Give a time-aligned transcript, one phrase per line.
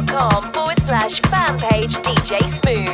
[0.00, 2.89] facebook.com forward slash fan page DJ Smooth.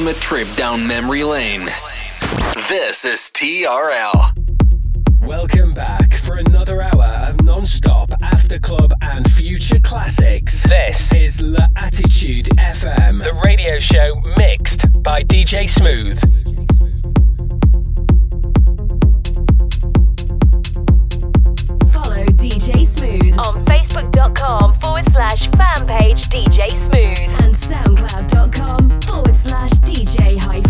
[0.00, 1.66] Ultimate trip down memory lane.
[2.70, 4.32] This is TRL.
[5.20, 10.62] Welcome back for another hour of non-stop after club and future classics.
[10.62, 16.18] This is La Attitude FM, the radio show mixed by DJ Smooth.
[21.92, 29.29] Follow DJ Smooth on Facebook.com forward slash fan page DJ Smooth and SoundCloud.com forward
[29.60, 30.69] slash DJ hyphen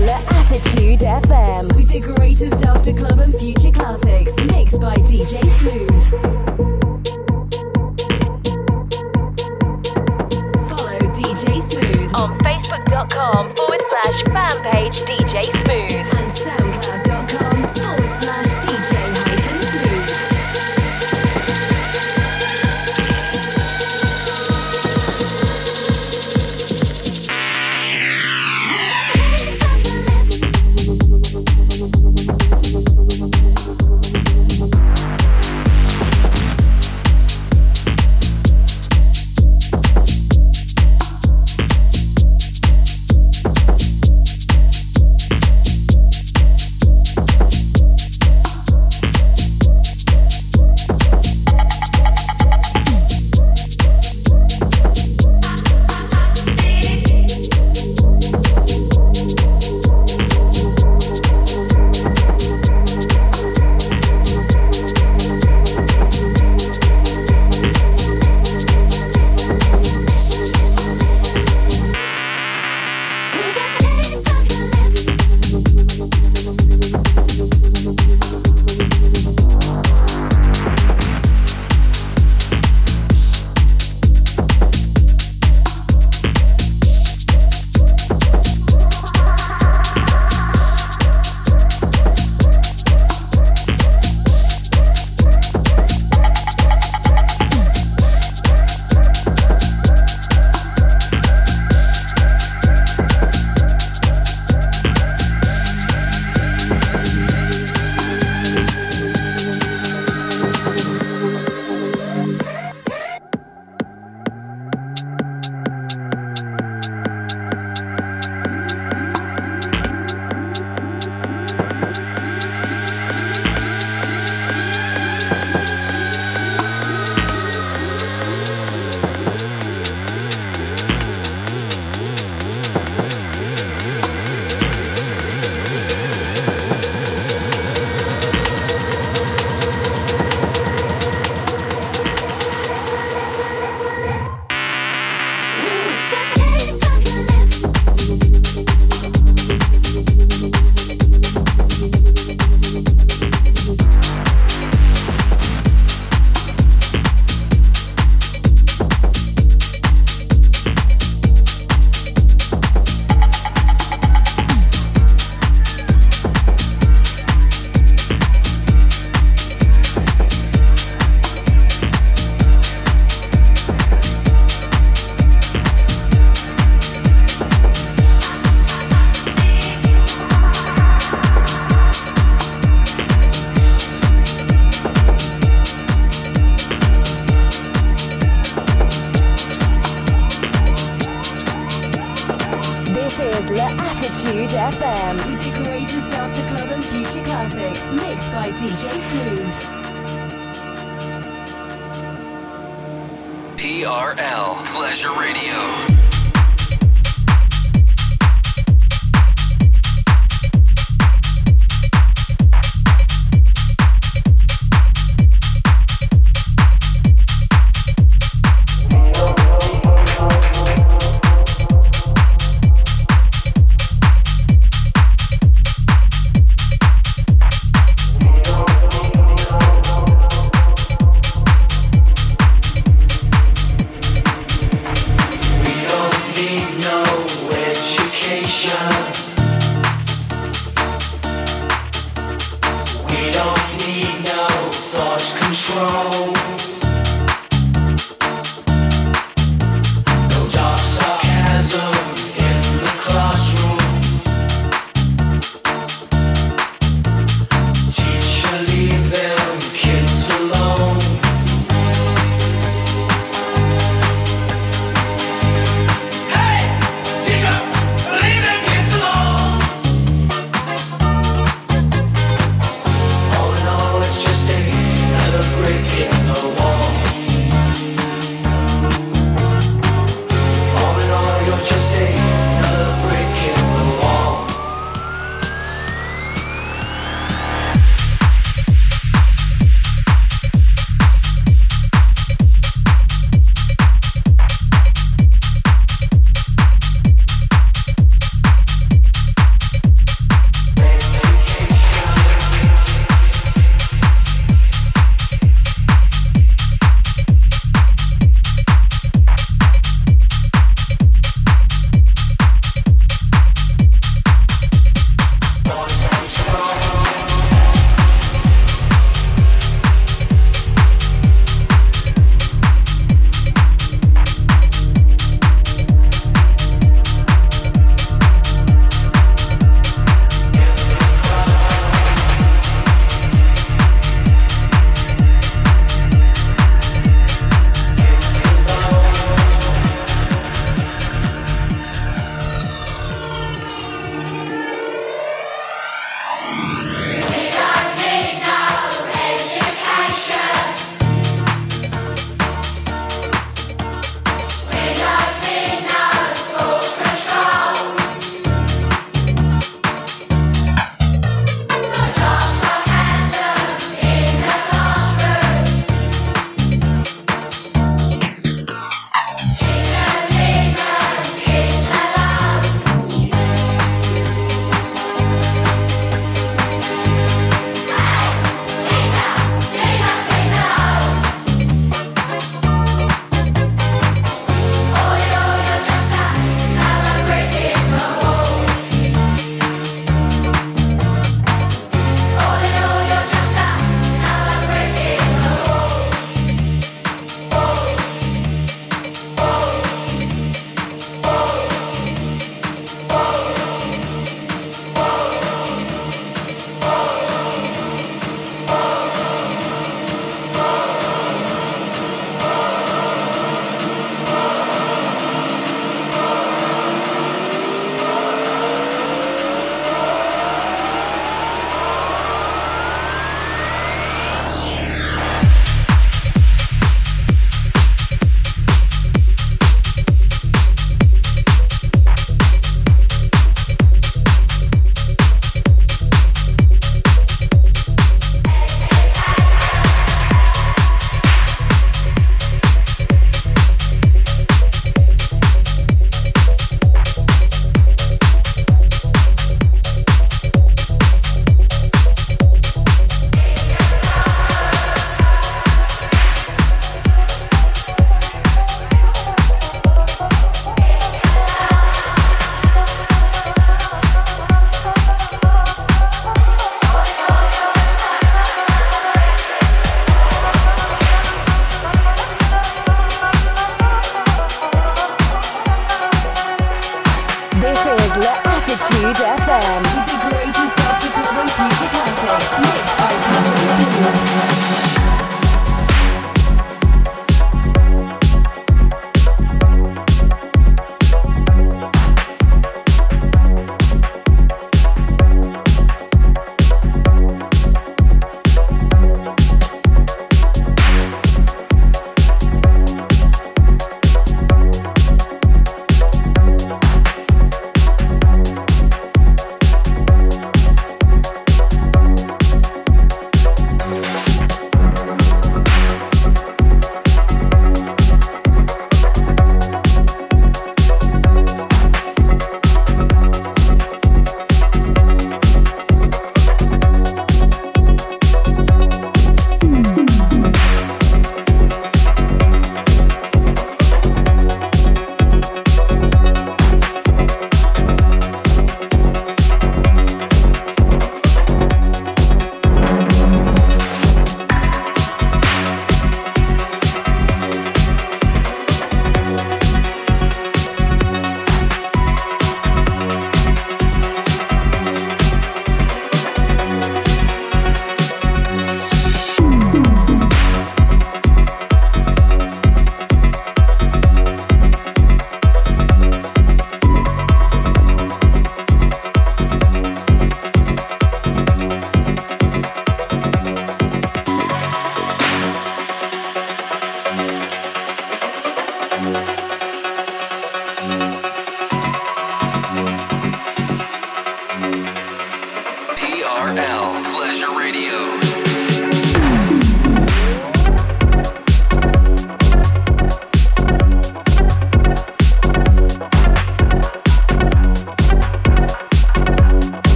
[0.00, 6.04] Mixler Attitude FM with the greatest after club and future classics mixed by DJ Smooth.
[10.70, 16.14] Follow DJ Smooth on Facebook.com forward slash fan page DJ Smooth.
[16.16, 17.69] And SoundCloud.com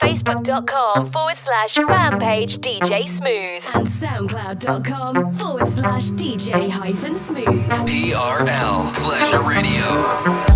[0.00, 7.68] facebook.com forward slash fan page DJ Smooth and soundcloud.com forward slash DJ hyphen smooth.
[7.70, 10.55] TRL Pleasure Radio.